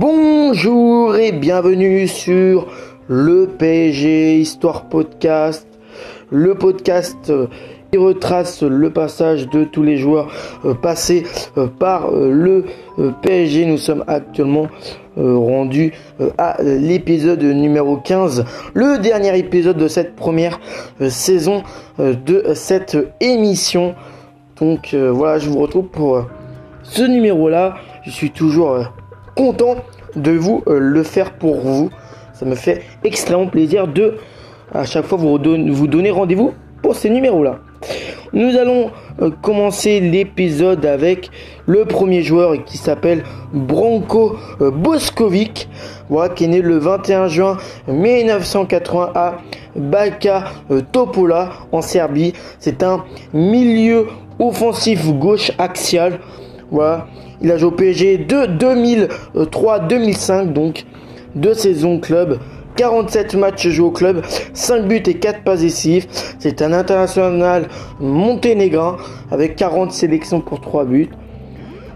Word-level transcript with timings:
Bonjour 0.00 1.16
et 1.16 1.32
bienvenue 1.32 2.06
sur 2.06 2.68
le 3.08 3.48
PSG 3.48 4.38
Histoire 4.38 4.84
Podcast, 4.84 5.66
le 6.30 6.54
podcast 6.54 7.32
qui 7.90 7.98
retrace 7.98 8.62
le 8.62 8.90
passage 8.90 9.48
de 9.48 9.64
tous 9.64 9.82
les 9.82 9.96
joueurs 9.96 10.30
euh, 10.64 10.74
passés 10.74 11.24
euh, 11.56 11.66
par 11.66 12.14
euh, 12.14 12.30
le 12.30 12.64
PSG. 13.22 13.66
Nous 13.66 13.76
sommes 13.76 14.04
actuellement 14.06 14.68
rendus 15.16 15.92
à 16.38 16.62
l'épisode 16.62 17.42
numéro 17.42 17.96
15, 17.96 18.44
le 18.74 18.98
dernier 18.98 19.36
épisode 19.36 19.78
de 19.78 19.88
cette 19.88 20.14
première 20.14 20.60
saison 21.08 21.64
de 21.98 22.54
cette 22.54 22.96
émission. 23.18 23.96
Donc 24.60 24.94
voilà, 24.94 25.40
je 25.40 25.50
vous 25.50 25.58
retrouve 25.58 25.88
pour 25.88 26.24
ce 26.84 27.02
numéro-là. 27.02 27.74
Je 28.04 28.12
suis 28.12 28.30
toujours 28.30 28.84
content 29.38 29.76
de 30.16 30.32
vous 30.32 30.64
le 30.66 31.02
faire 31.04 31.30
pour 31.34 31.60
vous. 31.60 31.90
Ça 32.34 32.44
me 32.44 32.56
fait 32.56 32.82
extrêmement 33.04 33.46
plaisir 33.46 33.86
de 33.86 34.16
à 34.74 34.84
chaque 34.84 35.06
fois 35.06 35.16
vous, 35.16 35.38
vous 35.38 35.86
donner 35.86 36.10
rendez-vous 36.10 36.52
pour 36.82 36.96
ces 36.96 37.08
numéros-là. 37.08 37.60
Nous 38.32 38.56
allons 38.56 38.90
euh, 39.22 39.30
commencer 39.40 40.00
l'épisode 40.00 40.84
avec 40.84 41.30
le 41.66 41.84
premier 41.86 42.22
joueur 42.22 42.62
qui 42.64 42.76
s'appelle 42.76 43.24
Branko 43.54 44.36
euh, 44.60 44.70
Boskovic, 44.70 45.68
voilà, 46.10 46.34
qui 46.34 46.44
est 46.44 46.48
né 46.48 46.60
le 46.60 46.78
21 46.78 47.28
juin 47.28 47.56
1980 47.86 49.12
à 49.14 49.38
Baka 49.76 50.44
euh, 50.70 50.82
Topola 50.92 51.50
en 51.72 51.80
Serbie. 51.80 52.34
C'est 52.58 52.82
un 52.82 53.04
milieu 53.32 54.08
offensif 54.38 55.06
gauche 55.14 55.52
axial. 55.58 56.18
Voilà. 56.70 57.06
Il 57.40 57.50
a 57.52 57.56
joué 57.56 57.68
au 57.68 57.72
PSG 57.72 58.18
de 58.18 58.46
2003-2005, 59.36 60.52
donc 60.52 60.84
deux 61.34 61.54
saisons 61.54 61.98
club. 61.98 62.38
47 62.76 63.34
matchs 63.34 63.68
joués 63.68 63.86
au 63.86 63.90
club, 63.90 64.22
5 64.52 64.86
buts 64.86 65.02
et 65.04 65.14
4 65.14 65.42
passes 65.42 65.60
décisives. 65.62 66.06
C'est 66.38 66.62
un 66.62 66.72
international 66.72 67.66
monténégrin 67.98 68.96
avec 69.32 69.56
40 69.56 69.90
sélections 69.90 70.40
pour 70.40 70.60
3 70.60 70.84
buts. 70.84 71.08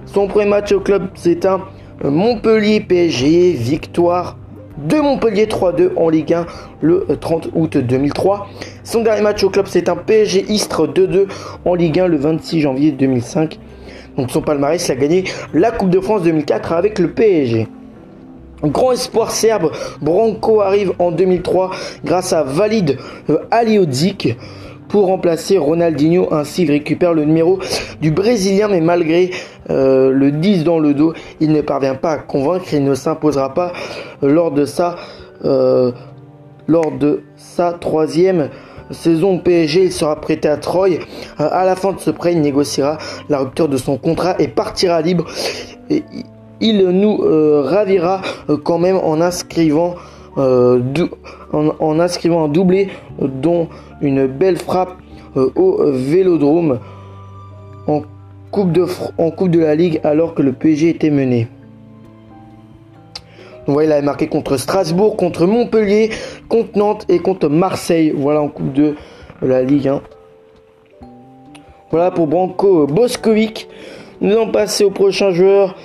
Son 0.06 0.26
premier 0.26 0.46
match 0.46 0.72
au 0.72 0.80
club, 0.80 1.08
c'est 1.14 1.46
un 1.46 1.60
Montpellier 2.02 2.80
PSG, 2.80 3.52
victoire 3.52 4.36
de 4.76 4.96
Montpellier 4.96 5.46
3-2 5.46 5.90
en 5.96 6.08
Ligue 6.08 6.34
1 6.34 6.46
le 6.80 7.06
30 7.20 7.50
août 7.54 7.76
2003. 7.76 8.48
Son 8.82 9.02
dernier 9.02 9.22
match 9.22 9.44
au 9.44 9.50
club, 9.50 9.66
c'est 9.68 9.88
un 9.88 9.94
PSG 9.94 10.46
Istres 10.48 10.88
2-2 10.88 11.26
en 11.64 11.74
Ligue 11.74 12.00
1 12.00 12.08
le 12.08 12.16
26 12.16 12.60
janvier 12.60 12.90
2005. 12.90 13.60
Donc 14.16 14.30
son 14.30 14.42
palmarès, 14.42 14.86
il 14.86 14.92
a 14.92 14.96
gagné 14.96 15.24
la 15.54 15.70
Coupe 15.70 15.90
de 15.90 16.00
France 16.00 16.22
2004 16.22 16.72
avec 16.72 16.98
le 16.98 17.10
PSG. 17.10 17.68
Grand 18.64 18.92
espoir 18.92 19.32
serbe, 19.32 19.72
Branco 20.00 20.60
arrive 20.60 20.92
en 21.00 21.10
2003 21.10 21.70
grâce 22.04 22.32
à 22.32 22.44
Valide 22.44 22.96
euh, 23.28 23.38
Aliodzic 23.50 24.36
pour 24.88 25.06
remplacer 25.06 25.58
Ronaldinho. 25.58 26.32
Ainsi, 26.32 26.62
il 26.62 26.70
récupère 26.70 27.12
le 27.12 27.24
numéro 27.24 27.58
du 28.00 28.12
Brésilien, 28.12 28.68
mais 28.68 28.80
malgré 28.80 29.30
euh, 29.70 30.12
le 30.12 30.30
10 30.30 30.62
dans 30.62 30.78
le 30.78 30.94
dos, 30.94 31.12
il 31.40 31.50
ne 31.50 31.60
parvient 31.60 31.96
pas 31.96 32.12
à 32.12 32.18
convaincre. 32.18 32.66
Il 32.72 32.84
ne 32.84 32.94
s'imposera 32.94 33.52
pas 33.52 33.72
lors 34.20 34.52
de 34.52 34.64
sa, 34.64 34.94
euh, 35.44 35.90
lors 36.68 36.92
de 36.92 37.22
sa 37.36 37.72
troisième 37.72 38.48
saison 38.90 39.38
PSG. 39.38 39.84
Il 39.84 39.92
sera 39.92 40.20
prêté 40.20 40.48
à 40.48 40.56
Troyes. 40.56 40.98
à 41.38 41.64
la 41.64 41.76
fin 41.76 41.92
de 41.92 42.00
ce 42.00 42.10
prêt, 42.10 42.32
il 42.32 42.40
négociera 42.40 42.98
la 43.28 43.38
rupture 43.38 43.68
de 43.68 43.76
son 43.76 43.96
contrat 43.96 44.34
et 44.38 44.48
partira 44.48 45.00
libre. 45.00 45.26
Il 46.60 46.88
nous 46.88 47.22
euh, 47.24 47.62
ravira 47.64 48.22
euh, 48.48 48.56
quand 48.56 48.78
même 48.78 48.96
en 48.96 49.20
inscrivant, 49.20 49.96
euh, 50.38 50.80
en, 51.52 51.98
inscrivant 51.98 52.44
un 52.44 52.48
doublé 52.48 52.88
dont 53.20 53.68
une 54.00 54.26
belle 54.26 54.58
frappe 54.58 54.96
au 55.34 55.82
Vélodrome 55.90 56.78
en 57.86 58.02
coupe, 58.50 58.70
de, 58.70 58.86
en 59.18 59.30
coupe 59.30 59.50
de 59.50 59.60
la 59.60 59.74
Ligue 59.74 60.00
alors 60.04 60.34
que 60.34 60.42
le 60.42 60.52
PSG 60.52 60.90
était 60.90 61.10
mené. 61.10 61.48
Voilà, 63.66 63.88
il 63.88 63.92
avait 63.92 64.02
marqué 64.02 64.26
contre 64.26 64.56
Strasbourg, 64.56 65.16
contre 65.16 65.46
Montpellier, 65.46 66.10
contre 66.48 66.76
Nantes 66.76 67.04
et 67.08 67.20
contre 67.20 67.48
Marseille. 67.48 68.12
Voilà 68.16 68.40
en 68.40 68.48
Coupe 68.48 68.72
de 68.72 68.96
la 69.40 69.62
Ligue 69.62 69.88
1. 69.88 70.02
Voilà 71.90 72.10
pour 72.10 72.26
Branco 72.26 72.86
Boskovic. 72.86 73.68
Nous 74.20 74.32
allons 74.32 74.50
passer 74.50 74.84
au 74.84 74.90
prochain 74.90 75.30
joueur. 75.30 75.76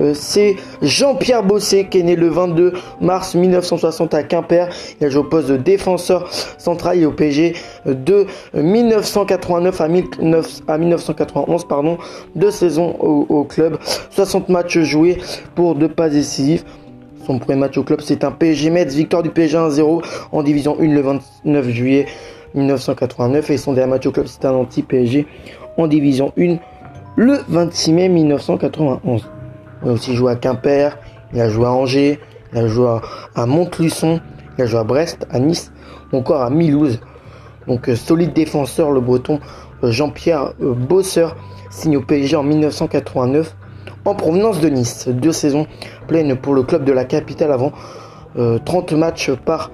Euh, 0.00 0.14
c'est 0.14 0.56
Jean-Pierre 0.80 1.42
Bossé 1.42 1.86
qui 1.86 1.98
est 1.98 2.02
né 2.02 2.16
le 2.16 2.28
22 2.28 2.72
mars 3.00 3.34
1960 3.34 4.14
à 4.14 4.22
Quimper. 4.22 4.68
Il 5.00 5.06
a 5.06 5.10
joué 5.10 5.20
au 5.20 5.24
poste 5.24 5.48
de 5.48 5.56
défenseur 5.56 6.30
central 6.58 6.98
et 6.98 7.06
au 7.06 7.12
PSG 7.12 7.54
de 7.84 8.26
1989 8.54 9.80
à, 9.80 10.78
1991, 10.78 11.64
pardon, 11.66 11.98
deux 12.34 12.50
saisons 12.50 12.96
au, 12.98 13.44
club. 13.44 13.78
60 14.10 14.48
matchs 14.48 14.78
joués 14.78 15.18
pour 15.54 15.74
deux 15.74 15.88
passes 15.88 16.12
décisives. 16.12 16.64
Son 17.26 17.38
premier 17.38 17.58
match 17.58 17.78
au 17.78 17.84
club, 17.84 18.00
c'est 18.00 18.24
un 18.24 18.32
PSG 18.32 18.70
Metz, 18.70 18.94
victoire 18.94 19.22
du 19.22 19.30
PSG 19.30 19.56
1-0 19.56 20.04
en 20.32 20.42
division 20.42 20.76
1 20.80 20.88
le 20.88 21.00
29 21.00 21.68
juillet 21.68 22.06
1989. 22.54 23.50
Et 23.50 23.56
son 23.56 23.72
dernier 23.72 23.90
match 23.90 24.06
au 24.06 24.10
club, 24.10 24.26
c'est 24.26 24.44
un 24.44 24.52
anti-PSG 24.52 25.26
en 25.76 25.86
division 25.86 26.32
1 26.36 26.56
le 27.16 27.38
26 27.48 27.92
mai 27.92 28.08
1991. 28.08 29.28
Il 29.82 29.88
a 29.88 29.92
aussi 29.92 30.16
joué 30.16 30.32
à 30.32 30.36
Quimper, 30.36 30.98
il 31.32 31.40
a 31.40 31.48
joué 31.48 31.66
à 31.66 31.70
Angers, 31.70 32.18
il 32.52 32.58
a 32.58 32.66
joué 32.66 32.98
à, 33.36 33.46
Montluçon, 33.46 34.20
il 34.58 34.62
a 34.62 34.66
joué 34.66 34.80
à 34.80 34.84
Brest, 34.84 35.26
à 35.30 35.38
Nice, 35.38 35.72
ou 36.12 36.16
encore 36.16 36.42
à 36.42 36.50
Milouz. 36.50 37.00
Donc 37.68 37.88
euh, 37.88 37.94
solide 37.94 38.32
défenseur, 38.32 38.90
le 38.90 39.00
breton 39.00 39.38
euh, 39.84 39.92
Jean-Pierre 39.92 40.54
euh, 40.60 40.74
Bosseur 40.74 41.36
signe 41.70 41.96
au 41.96 42.02
PSG 42.02 42.34
en 42.34 42.42
1989 42.42 43.54
en 44.04 44.14
provenance 44.14 44.60
de 44.60 44.68
Nice. 44.68 45.08
Deux 45.08 45.32
saisons 45.32 45.66
pleines 46.06 46.36
pour 46.36 46.54
le 46.54 46.62
club 46.62 46.84
de 46.84 46.92
la 46.92 47.04
capitale 47.04 47.52
avant 47.52 47.72
30 48.64 48.92
matchs 48.92 49.30
par 49.32 49.70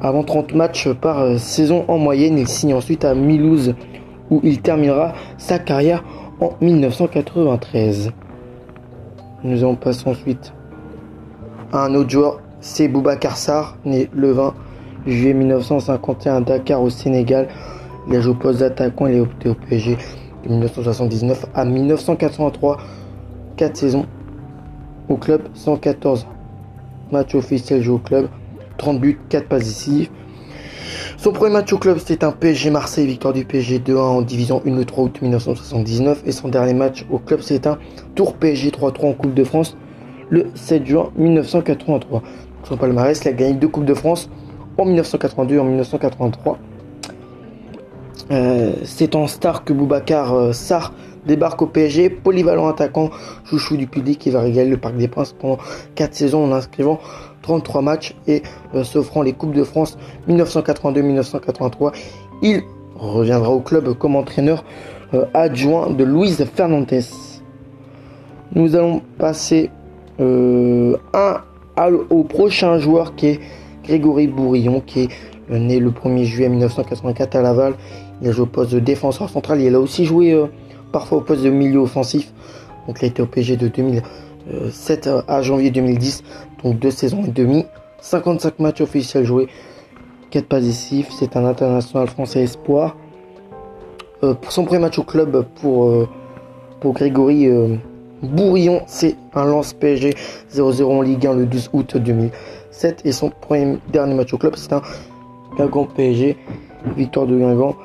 avant 0.00 0.24
30 0.24 0.54
matchs 0.54 0.88
par 0.88 1.38
saison 1.38 1.84
en 1.88 1.98
moyenne. 1.98 2.38
Il 2.38 2.48
signe 2.48 2.74
ensuite 2.74 3.04
à 3.04 3.14
Milouz 3.14 3.74
où 4.30 4.40
il 4.42 4.60
terminera 4.60 5.12
sa 5.38 5.58
carrière 5.58 6.02
en 6.40 6.52
1993. 6.60 8.12
Nous 9.44 9.58
allons 9.58 9.76
passer 9.76 10.08
ensuite 10.08 10.52
à 11.72 11.84
un 11.86 11.94
autre 11.94 12.10
joueur, 12.10 12.40
c'est 12.60 12.88
Boubacar 12.88 13.36
Sarr, 13.36 13.76
né 13.84 14.08
le 14.12 14.32
20 14.32 14.54
juillet 15.06 15.34
1951 15.34 16.36
à 16.36 16.40
Dakar 16.40 16.82
au 16.82 16.90
Sénégal. 16.90 17.48
Il 18.08 18.16
a 18.16 18.20
joué 18.20 18.32
au 18.32 18.36
poste 18.36 18.60
d'attaquant, 18.60 19.06
il 19.06 19.16
est 19.16 19.20
opté 19.20 19.48
au 19.48 19.54
PSG 19.54 19.96
de 20.44 20.48
1979 20.48 21.46
à 21.54 21.64
1983. 21.64 22.78
4 23.56 23.76
saisons 23.76 24.06
au 25.08 25.16
club, 25.16 25.42
114 25.54 26.26
matchs 27.10 27.34
officiels 27.34 27.82
joués 27.82 27.94
au 27.94 27.98
club, 27.98 28.28
30 28.78 29.00
buts, 29.00 29.18
4 29.28 29.48
passes 29.48 29.64
décisives. 29.64 30.10
Son 31.16 31.32
premier 31.32 31.52
match 31.52 31.72
au 31.72 31.78
club, 31.78 31.98
c'était 31.98 32.24
un 32.24 32.32
PSG 32.32 32.70
Marseille, 32.70 33.06
victoire 33.06 33.32
du 33.32 33.44
PSG 33.44 33.78
2-1 33.78 33.96
en 33.96 34.22
division 34.22 34.60
1 34.66 34.74
le 34.74 34.84
3 34.84 35.04
août 35.04 35.22
1979. 35.22 36.22
Et 36.26 36.32
son 36.32 36.48
dernier 36.48 36.74
match 36.74 37.06
au 37.10 37.18
club, 37.18 37.40
c'est 37.42 37.66
un 37.66 37.78
Tour 38.14 38.34
PSG 38.34 38.70
3-3 38.70 39.06
en 39.06 39.12
Coupe 39.12 39.34
de 39.34 39.44
France 39.44 39.76
le 40.30 40.46
7 40.54 40.86
juin 40.86 41.12
1983. 41.16 42.22
Son 42.64 42.76
palmarès, 42.76 43.20
il 43.22 43.28
a 43.28 43.32
gagné 43.32 43.54
deux 43.54 43.68
Coupes 43.68 43.84
de 43.84 43.94
France 43.94 44.30
en 44.78 44.84
1982 44.84 45.54
et 45.54 45.58
en 45.58 45.64
1983. 45.64 46.58
Euh, 48.30 48.72
c'est 48.84 49.14
en 49.14 49.26
star 49.26 49.64
que 49.64 49.72
Boubacar 49.72 50.34
euh, 50.34 50.52
débarque 51.26 51.62
au 51.62 51.66
PSG, 51.66 52.10
polyvalent 52.10 52.68
attaquant, 52.68 53.10
chouchou 53.44 53.76
du 53.76 53.86
public 53.86 54.18
qui 54.18 54.30
va 54.30 54.40
régaler 54.40 54.70
le 54.70 54.76
Parc 54.76 54.96
des 54.96 55.08
Princes 55.08 55.32
pendant 55.32 55.58
4 55.94 56.14
saisons 56.14 56.44
en 56.44 56.52
inscrivant 56.52 56.98
33 57.42 57.82
matchs 57.82 58.14
et 58.26 58.42
euh, 58.74 58.84
s'offrant 58.84 59.22
les 59.22 59.32
Coupes 59.32 59.54
de 59.54 59.64
France 59.64 59.98
1982-1983. 60.28 61.92
Il 62.42 62.62
reviendra 62.96 63.50
au 63.50 63.60
club 63.60 63.92
comme 63.94 64.16
entraîneur 64.16 64.64
adjoint 65.34 65.90
de 65.90 66.04
Luis 66.04 66.36
Fernandez. 66.54 67.04
Nous 68.54 68.76
allons 68.76 69.02
passer 69.18 69.70
euh, 70.20 70.96
au 72.10 72.24
prochain 72.24 72.78
joueur 72.78 73.14
qui 73.14 73.26
est 73.28 73.40
Grégory 73.84 74.26
Bourillon, 74.26 74.82
qui 74.84 75.04
est 75.04 75.08
euh, 75.50 75.58
né 75.58 75.78
le 75.78 75.90
1er 75.90 76.24
juillet 76.24 76.48
1984 76.48 77.36
à 77.36 77.42
Laval. 77.42 77.74
Il 78.22 78.28
a 78.28 78.32
joué 78.32 78.44
au 78.44 78.46
poste 78.46 78.72
de 78.72 78.80
défenseur 78.80 79.28
central. 79.28 79.60
Il 79.60 79.74
a 79.74 79.80
aussi 79.80 80.04
joué 80.04 80.32
euh, 80.32 80.46
parfois 80.92 81.18
au 81.18 81.20
poste 81.20 81.42
de 81.42 81.50
milieu 81.50 81.80
offensif. 81.80 82.32
Donc 82.86 82.98
il 83.00 83.04
a 83.04 83.08
été 83.08 83.20
au 83.20 83.26
PG 83.26 83.56
de 83.56 83.68
2007 83.68 85.10
à 85.28 85.42
janvier 85.42 85.70
2010. 85.70 86.22
Donc 86.64 86.78
deux 86.78 86.90
saisons 86.90 87.24
et 87.24 87.30
demie. 87.30 87.66
55 88.00 88.58
matchs 88.60 88.80
officiels 88.80 89.24
joués. 89.24 89.48
4 90.30 90.46
passes 90.46 90.64
décisives. 90.64 91.08
C'est 91.10 91.36
un 91.36 91.44
international 91.44 92.08
français 92.08 92.42
espoir. 92.42 92.96
pour 94.20 94.52
son 94.52 94.64
premier 94.64 94.80
match 94.80 94.98
au 94.98 95.04
club 95.04 95.44
pour, 95.60 96.08
pour 96.80 96.94
Grégory 96.94 97.48
Bourillon, 98.22 98.82
c'est 98.86 99.16
un 99.34 99.44
lance 99.44 99.72
PSG 99.72 100.14
0-0 100.54 100.84
en 100.84 101.02
Ligue 101.02 101.26
1 101.26 101.34
le 101.34 101.46
12 101.46 101.70
août 101.72 101.96
2007 101.96 103.02
et 103.04 103.10
son 103.10 103.30
premier 103.30 103.78
dernier 103.92 104.14
match 104.14 104.32
au 104.32 104.38
club, 104.38 104.54
c'est 104.56 104.72
un 104.72 104.82
Guingamp 105.56 105.86
PSG, 105.86 106.36
victoire 106.96 107.26
de 107.26 107.36
Guingamp 107.36 107.76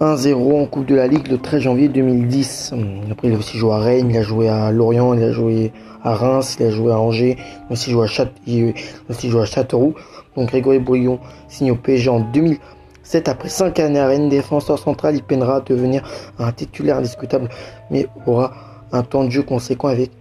1-0 0.00 0.62
en 0.62 0.64
Coupe 0.64 0.86
de 0.86 0.94
la 0.94 1.06
Ligue 1.06 1.28
le 1.28 1.36
13 1.36 1.60
janvier 1.60 1.88
2010. 1.88 2.72
Après, 3.10 3.28
il 3.28 3.34
a 3.34 3.36
aussi 3.36 3.58
joué 3.58 3.74
à 3.74 3.78
Rennes, 3.80 4.08
il 4.08 4.16
a 4.16 4.22
joué 4.22 4.48
à 4.48 4.72
Lorient, 4.72 5.12
il 5.12 5.22
a 5.22 5.30
joué 5.30 5.72
à 6.02 6.14
Reims, 6.14 6.56
il 6.58 6.64
a 6.64 6.70
joué 6.70 6.90
à 6.90 6.98
Angers, 6.98 7.36
il 7.36 7.68
a 7.68 7.72
aussi 7.72 7.90
joué 7.90 8.06
à, 8.06 9.28
joué 9.28 9.42
à 9.42 9.44
Châteauroux. 9.44 9.94
Donc 10.36 10.48
Grégory 10.48 10.78
Bouillon 10.78 11.20
signe 11.48 11.72
au 11.72 11.76
PSG 11.76 12.08
en 12.08 12.20
2007. 12.20 13.28
Après 13.28 13.50
5 13.50 13.78
années 13.78 13.98
à 13.98 14.06
Rennes, 14.06 14.30
défenseur 14.30 14.78
central, 14.78 15.16
il 15.16 15.22
peinera 15.22 15.56
à 15.56 15.60
devenir 15.60 16.02
un 16.38 16.50
titulaire 16.50 16.96
indiscutable, 16.96 17.50
mais 17.90 18.06
aura 18.26 18.52
un 18.92 19.02
temps 19.02 19.24
de 19.24 19.30
jeu 19.30 19.42
conséquent 19.42 19.88
avec 19.88 20.12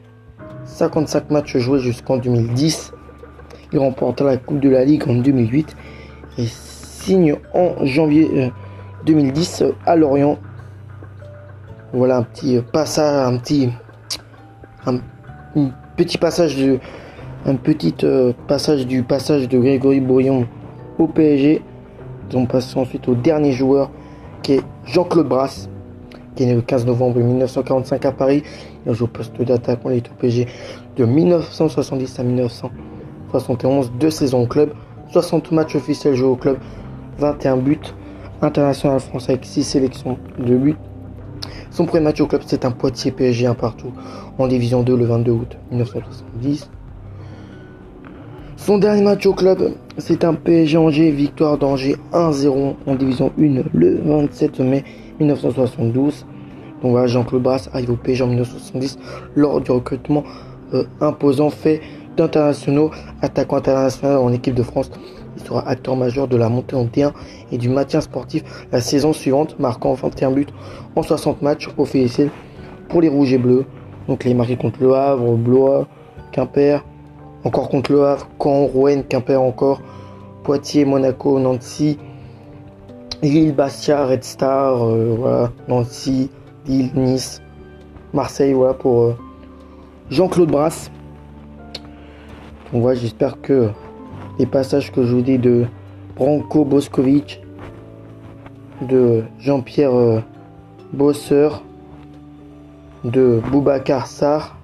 55 0.65 1.31
matchs 1.31 1.55
joués 1.55 1.79
jusqu'en 1.79 2.17
2010. 2.17 2.91
Il 3.71 3.79
remporta 3.79 4.25
la 4.25 4.35
Coupe 4.35 4.59
de 4.59 4.69
la 4.69 4.83
Ligue 4.83 5.07
en 5.07 5.13
2008 5.13 5.73
et 6.37 6.47
signe 6.47 7.37
en 7.53 7.85
janvier 7.85 8.29
euh, 8.33 8.49
2010 9.05 9.63
à 9.85 9.95
Lorient. 9.95 10.37
Voilà 11.93 12.17
un 12.17 12.23
petit 12.23 12.59
passage, 12.71 13.33
un 13.33 13.37
petit, 13.37 13.69
un, 14.85 14.99
petit 15.95 16.17
passage 16.17 16.55
un 17.45 17.55
petit 17.55 17.95
euh, 18.03 18.33
passage 18.47 18.85
du 18.85 19.03
passage 19.03 19.47
de 19.47 19.57
Grégory 19.59 20.01
Bourillon 20.01 20.47
au 20.97 21.07
PSG. 21.07 21.61
Ils 22.29 22.37
ont 22.37 22.45
passé 22.45 22.77
ensuite 22.77 23.07
au 23.07 23.15
dernier 23.15 23.51
joueur 23.51 23.89
qui 24.43 24.53
est 24.53 24.61
Jean-Claude 24.85 25.27
Brasse, 25.27 25.69
qui 26.35 26.43
est 26.43 26.47
né 26.47 26.55
le 26.55 26.61
15 26.61 26.85
novembre 26.85 27.19
1945 27.19 28.05
à 28.05 28.11
Paris. 28.11 28.43
Il 28.85 28.91
a 28.91 28.93
joué 28.93 29.05
au 29.05 29.11
poste 29.11 29.41
d'attaquant, 29.41 29.89
il 29.89 29.97
est 29.97 30.09
au 30.09 30.13
PSG 30.19 30.47
de 30.95 31.05
1970 31.05 32.19
à 32.19 32.23
1971, 32.23 33.91
deux 33.99 34.09
saisons 34.09 34.43
au 34.43 34.47
club, 34.47 34.73
60 35.11 35.51
matchs 35.51 35.75
officiels 35.75 36.15
joués 36.15 36.29
au 36.29 36.35
club, 36.35 36.57
21 37.17 37.57
buts, 37.57 37.79
international 38.41 38.99
français 38.99 39.33
avec 39.33 39.45
6 39.45 39.63
sélections 39.63 40.17
de 40.39 40.55
but. 40.55 40.77
Son 41.71 41.85
premier 41.85 42.03
match 42.03 42.19
au 42.21 42.27
club, 42.27 42.41
c'est 42.45 42.65
un 42.65 42.71
Poitiers 42.71 43.11
PSG 43.11 43.45
un 43.45 43.53
partout 43.53 43.91
en 44.37 44.47
Division 44.47 44.81
2 44.81 44.95
le 44.95 45.05
22 45.05 45.31
août 45.31 45.57
1970. 45.71 46.69
Son 48.57 48.77
dernier 48.77 49.01
match 49.01 49.25
au 49.25 49.33
club, 49.33 49.73
c'est 49.97 50.23
un 50.23 50.33
PSG 50.33 50.77
Angers, 50.77 51.11
victoire 51.11 51.57
d'Angers 51.57 51.95
1-0 52.11 52.75
en 52.85 52.95
Division 52.95 53.31
1 53.39 53.63
le 53.73 54.01
27 54.03 54.59
mai 54.59 54.83
1972. 55.19 56.25
Donc 56.81 56.91
voilà, 56.91 57.07
Jean-Claude 57.07 57.43
Brass 57.43 57.69
arrive 57.73 57.91
au 57.91 57.95
PSG 57.95 58.23
en 58.23 58.27
1970 58.27 58.99
lors 59.35 59.61
du 59.61 59.71
recrutement 59.71 60.23
euh, 60.73 60.83
imposant 61.01 61.49
fait 61.49 61.81
d'internationaux, 62.17 62.91
attaquant 63.21 63.57
international 63.57 64.17
en 64.17 64.31
équipe 64.33 64.55
de 64.55 64.63
France 64.63 64.91
il 65.39 65.45
sera 65.45 65.67
acteur 65.67 65.95
majeur 65.95 66.27
de 66.27 66.37
la 66.37 66.49
montée 66.49 66.75
en 66.75 66.85
T1 66.85 67.11
et 67.51 67.57
du 67.57 67.69
maintien 67.69 68.01
sportif 68.01 68.43
la 68.71 68.81
saison 68.81 69.13
suivante, 69.13 69.57
marquant 69.59 69.93
21 69.93 70.31
buts 70.31 70.47
en 70.95 71.01
60 71.01 71.41
matchs 71.41 71.69
officiels 71.77 72.29
pour 72.89 73.01
les 73.01 73.09
Rouges 73.09 73.33
et 73.33 73.37
Bleus. 73.37 73.65
Donc 74.07 74.25
il 74.25 74.31
est 74.31 74.35
marqué 74.35 74.57
contre 74.57 74.81
le 74.81 74.93
Havre, 74.93 75.35
Blois, 75.35 75.87
Quimper, 76.31 76.83
encore 77.43 77.69
contre 77.69 77.91
le 77.91 78.05
Havre, 78.05 78.27
Caen, 78.41 78.65
Rouen, 78.65 79.01
Quimper 79.07 79.41
encore, 79.41 79.81
Poitiers, 80.43 80.85
Monaco, 80.85 81.39
Nancy, 81.39 81.97
Lille, 83.21 83.53
Bastia, 83.53 84.05
Red 84.05 84.23
Star, 84.23 84.83
euh, 84.83 85.15
voilà, 85.17 85.51
Nancy, 85.67 86.29
Lille, 86.65 86.91
Nice, 86.95 87.41
Marseille, 88.13 88.53
voilà 88.53 88.73
pour 88.73 89.01
euh, 89.03 89.15
Jean-Claude 90.09 90.49
Brasse. 90.49 90.91
Donc 92.71 92.81
voilà, 92.81 92.99
j'espère 92.99 93.41
que 93.41 93.69
les 94.39 94.45
passages 94.45 94.91
que 94.91 95.03
je 95.03 95.13
vous 95.13 95.21
dis 95.21 95.37
de 95.37 95.65
Branko 96.15 96.63
Boskovic, 96.63 97.41
de 98.81 99.23
Jean-Pierre 99.39 99.93
euh, 99.93 100.19
Bosseur, 100.93 101.63
de 103.03 103.41
Boubacar 103.51 104.07
Sarr, 104.07 104.57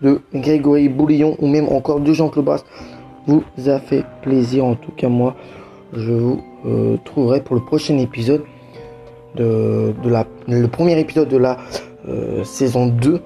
de 0.00 0.20
Grégory 0.32 0.88
Bouillon 0.88 1.36
ou 1.40 1.48
même 1.48 1.68
encore 1.68 2.00
de 2.00 2.12
Jean-Claude 2.12 2.44
Brass 2.44 2.64
vous 3.26 3.42
a 3.66 3.78
fait 3.78 4.04
plaisir. 4.22 4.64
En 4.64 4.74
tout 4.74 4.92
cas, 4.92 5.08
moi, 5.08 5.34
je 5.92 6.12
vous 6.12 6.40
euh, 6.66 6.96
trouverai 7.04 7.42
pour 7.42 7.56
le 7.56 7.62
prochain 7.62 7.98
épisode 7.98 8.42
de, 9.34 9.92
la, 10.04 10.26
le 10.46 10.66
premier 10.66 10.98
épisode 10.98 11.28
de 11.28 11.36
la 11.36 11.58
euh, 12.08 12.42
saison 12.44 12.86
2 12.86 13.20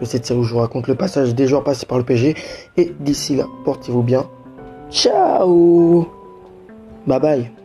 de 0.00 0.04
cette 0.04 0.26
série 0.26 0.40
où 0.40 0.42
je 0.42 0.52
vous 0.52 0.60
raconte 0.60 0.86
le 0.86 0.94
passage 0.94 1.34
des 1.34 1.46
joueurs 1.46 1.64
passés 1.64 1.86
par 1.86 1.98
le 1.98 2.04
PG. 2.04 2.34
Et 2.76 2.92
d'ici 3.00 3.36
là, 3.36 3.46
portez-vous 3.64 4.02
bien. 4.02 4.26
Ciao. 4.90 6.06
Bye 7.06 7.18
bye 7.18 7.57